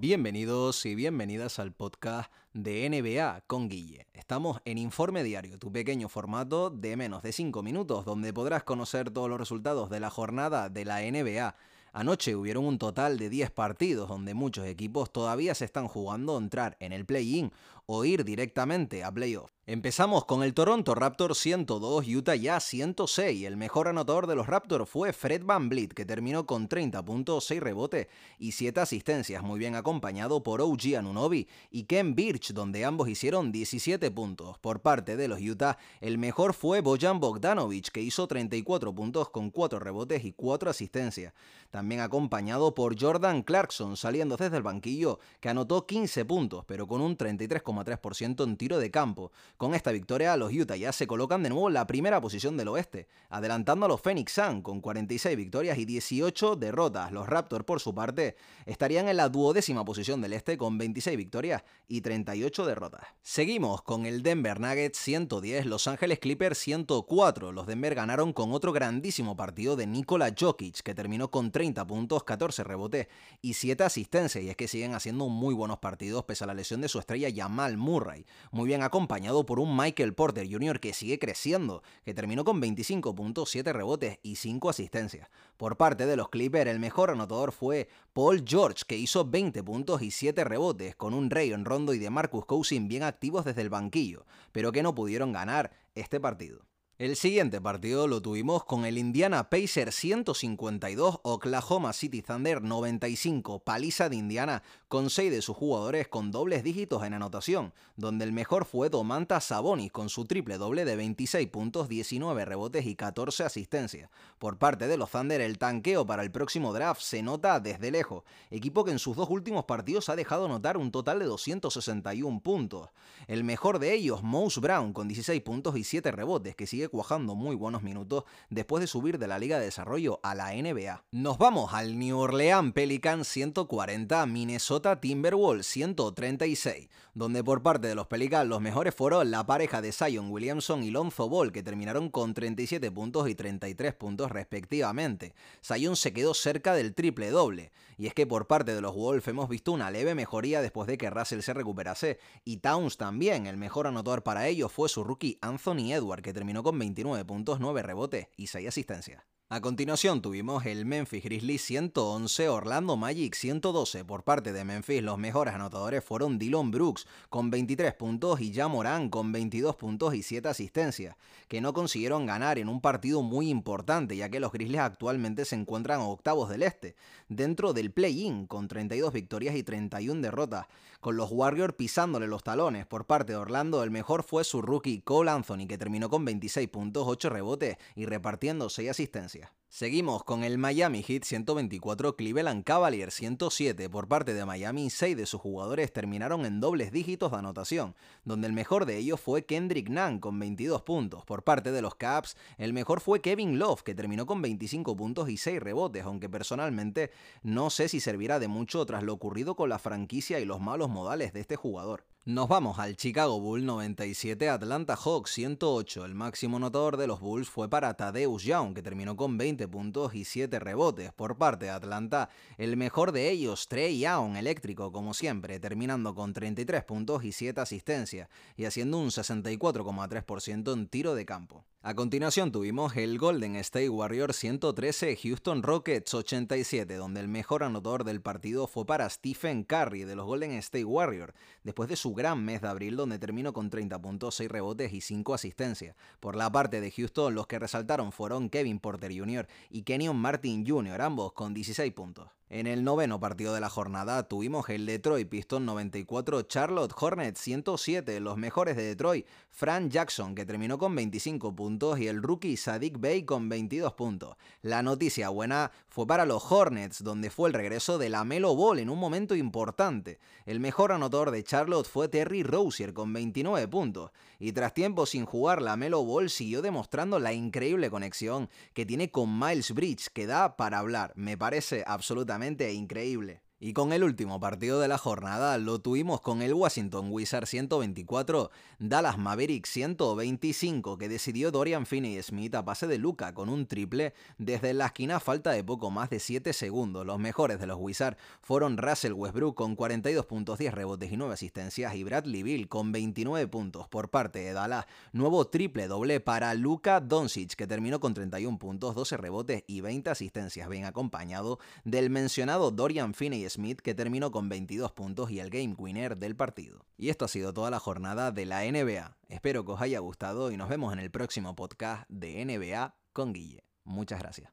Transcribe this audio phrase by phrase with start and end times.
[0.00, 4.06] Bienvenidos y bienvenidas al podcast de NBA con Guille.
[4.14, 9.10] Estamos en Informe Diario, tu pequeño formato de menos de 5 minutos, donde podrás conocer
[9.10, 11.54] todos los resultados de la jornada de la NBA.
[11.92, 16.78] Anoche hubieron un total de 10 partidos donde muchos equipos todavía se están jugando entrar
[16.80, 17.52] en el play-in
[17.84, 19.50] o ir directamente a playoff.
[19.66, 23.44] Empezamos con el Toronto Raptors 102, Utah Jazz 106.
[23.44, 27.44] El mejor anotador de los Raptors fue Fred Van Vliet, que terminó con 30 puntos,
[27.44, 28.08] 6 rebotes
[28.38, 33.52] y 7 asistencias, muy bien acompañado por OG Anunobi y Ken Birch, donde ambos hicieron
[33.52, 34.58] 17 puntos.
[34.58, 39.50] Por parte de los Utah, el mejor fue Bojan Bogdanovic, que hizo 34 puntos con
[39.50, 41.34] 4 rebotes y 4 asistencias.
[41.70, 47.02] También acompañado por Jordan Clarkson, saliendo desde el banquillo, que anotó 15 puntos, pero con
[47.02, 49.30] un 33,3% en tiro de campo
[49.60, 52.68] con esta victoria, los Utah ya se colocan de nuevo en la primera posición del
[52.68, 57.12] oeste, adelantando a los Phoenix Sun con 46 victorias y 18 derrotas.
[57.12, 61.62] Los Raptors, por su parte, estarían en la duodécima posición del este con 26 victorias
[61.88, 63.02] y 38 derrotas.
[63.20, 67.52] Seguimos con el Denver Nuggets 110, Los Ángeles Clippers 104.
[67.52, 72.24] Los Denver ganaron con otro grandísimo partido de Nikola Jokic, que terminó con 30 puntos,
[72.24, 73.08] 14 rebotes
[73.42, 74.42] y 7 asistencias.
[74.42, 77.28] Y es que siguen haciendo muy buenos partidos pese a la lesión de su estrella
[77.30, 80.78] Jamal Murray, muy bien acompañado por un Michael Porter Jr.
[80.78, 85.28] que sigue creciendo, que terminó con 25 puntos, 7 rebotes y 5 asistencias.
[85.56, 90.02] Por parte de los Clippers, el mejor anotador fue Paul George, que hizo 20 puntos
[90.02, 93.70] y 7 rebotes, con un en Rondo y de Marcus Cousin bien activos desde el
[93.70, 96.69] banquillo, pero que no pudieron ganar este partido.
[97.00, 104.10] El siguiente partido lo tuvimos con el Indiana Pacers 152, Oklahoma City Thunder 95, paliza
[104.10, 108.66] de Indiana con 6 de sus jugadores con dobles dígitos en anotación, donde el mejor
[108.66, 114.10] fue Domantas Sabonis con su triple doble de 26 puntos, 19 rebotes y 14 asistencias.
[114.38, 118.24] Por parte de los Thunder, el tanqueo para el próximo draft se nota desde lejos,
[118.50, 122.90] equipo que en sus dos últimos partidos ha dejado notar un total de 261 puntos.
[123.26, 127.34] El mejor de ellos, Mouse Brown, con 16 puntos y 7 rebotes, que sigue cuajando
[127.34, 131.04] muy buenos minutos después de subir de la Liga de Desarrollo a la NBA.
[131.12, 138.06] Nos vamos al New Orleans Pelicans 140, Minnesota Timberwolves 136, donde por parte de los
[138.06, 142.34] Pelicans los mejores fueron la pareja de Zion Williamson y Lonzo Ball, que terminaron con
[142.34, 145.34] 37 puntos y 33 puntos respectivamente.
[145.64, 149.28] Zion se quedó cerca del triple doble, y es que por parte de los Wolves
[149.28, 153.56] hemos visto una leve mejoría después de que Russell se recuperase, y Towns también, el
[153.56, 157.82] mejor anotador para ellos fue su rookie Anthony Edward, que terminó con 29 puntos, 9
[157.84, 159.22] rebotes y 6 asistencias.
[159.52, 164.04] A continuación tuvimos el Memphis Grizzlies 111, Orlando Magic 112.
[164.04, 169.10] Por parte de Memphis, los mejores anotadores fueron Dylan Brooks con 23 puntos y Jamoran
[169.10, 171.16] con 22 puntos y 7 asistencias,
[171.48, 175.56] que no consiguieron ganar en un partido muy importante, ya que los Grizzlies actualmente se
[175.56, 176.94] encuentran a octavos del este,
[177.28, 180.66] dentro del play-in, con 32 victorias y 31 derrotas,
[181.00, 182.86] con los Warriors pisándole los talones.
[182.86, 186.68] Por parte de Orlando, el mejor fue su rookie Cole Anthony, que terminó con 26
[186.68, 189.50] puntos, 8 rebotes y repartiendo 6 asistencias.
[189.72, 193.88] Seguimos con el Miami Heat 124 Cleveland Cavaliers 107.
[193.88, 197.94] Por parte de Miami, 6 de sus jugadores terminaron en dobles dígitos de anotación,
[198.24, 201.24] donde el mejor de ellos fue Kendrick Nunn con 22 puntos.
[201.24, 205.30] Por parte de los Caps, el mejor fue Kevin Love, que terminó con 25 puntos
[205.30, 207.12] y 6 rebotes, aunque personalmente
[207.44, 210.88] no sé si servirá de mucho tras lo ocurrido con la franquicia y los malos
[210.88, 212.04] modales de este jugador.
[212.30, 216.04] Nos vamos al Chicago Bull 97, Atlanta Hawks 108.
[216.04, 220.14] El máximo anotador de los Bulls fue para Tadeusz Young, que terminó con 20 puntos
[220.14, 221.12] y 7 rebotes.
[221.12, 226.32] Por parte de Atlanta, el mejor de ellos, Trey Young, eléctrico como siempre, terminando con
[226.32, 231.64] 33 puntos y 7 asistencias, y haciendo un 64,3% en tiro de campo.
[231.82, 238.04] A continuación tuvimos el Golden State Warriors 113, Houston Rockets 87, donde el mejor anotador
[238.04, 241.32] del partido fue para Stephen Curry de los Golden State Warriors,
[241.62, 245.00] después de su gran mes de abril donde terminó con 30 puntos, 6 rebotes y
[245.00, 245.96] 5 asistencias.
[246.20, 249.48] Por la parte de Houston, los que resaltaron fueron Kevin Porter Jr.
[249.70, 252.28] y Kenyon Martin Jr., ambos con 16 puntos.
[252.52, 258.18] En el noveno partido de la jornada tuvimos el Detroit Pistons 94, Charlotte Hornets 107,
[258.18, 262.98] los mejores de Detroit, Frank Jackson que terminó con 25 puntos y el rookie Sadik
[262.98, 264.34] Bey con 22 puntos.
[264.62, 268.80] La noticia buena fue para los Hornets, donde fue el regreso de la Melo Ball
[268.80, 270.18] en un momento importante.
[270.44, 274.10] El mejor anotador de Charlotte fue Terry Rozier con 29 puntos,
[274.40, 279.10] y tras tiempo sin jugar la Melo Ball siguió demostrando la increíble conexión que tiene
[279.12, 281.12] con Miles Bridge que da para hablar.
[281.14, 283.42] Me parece absolutamente increíble.
[283.62, 288.50] Y con el último partido de la jornada lo tuvimos con el Washington Wizards 124,
[288.78, 294.72] Dallas Mavericks 125, que decidió Dorian Finney-Smith a pase de Luca con un triple desde
[294.72, 297.04] la esquina falta de poco más de 7 segundos.
[297.04, 301.34] Los mejores de los Wizards fueron Russell Westbrook con 42 puntos, 10 rebotes y 9
[301.34, 304.86] asistencias y Bradley Bill con 29 puntos por parte de Dallas.
[305.12, 310.08] Nuevo triple doble para Luca Doncic, que terminó con 31 puntos, 12 rebotes y 20
[310.08, 315.50] asistencias, bien acompañado del mencionado Dorian Finney Smith que terminó con 22 puntos y el
[315.50, 316.86] game winner del partido.
[316.96, 319.18] Y esto ha sido toda la jornada de la NBA.
[319.28, 323.32] Espero que os haya gustado y nos vemos en el próximo podcast de NBA con
[323.32, 323.64] Guille.
[323.84, 324.52] Muchas gracias.